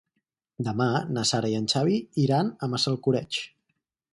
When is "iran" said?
2.25-2.49